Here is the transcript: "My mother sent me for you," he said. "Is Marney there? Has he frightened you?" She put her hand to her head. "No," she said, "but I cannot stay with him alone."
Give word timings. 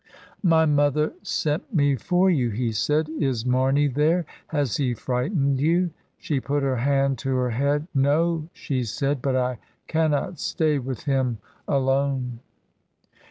"My 0.41 0.65
mother 0.65 1.13
sent 1.21 1.71
me 1.75 1.95
for 1.95 2.27
you," 2.31 2.49
he 2.49 2.71
said. 2.71 3.07
"Is 3.19 3.45
Marney 3.45 3.87
there? 3.87 4.25
Has 4.47 4.77
he 4.77 4.95
frightened 4.95 5.59
you?" 5.61 5.91
She 6.17 6.39
put 6.39 6.63
her 6.63 6.77
hand 6.77 7.19
to 7.19 7.35
her 7.35 7.51
head. 7.51 7.85
"No," 7.93 8.49
she 8.51 8.83
said, 8.83 9.21
"but 9.21 9.35
I 9.35 9.59
cannot 9.85 10.39
stay 10.39 10.79
with 10.79 11.03
him 11.03 11.37
alone." 11.67 12.39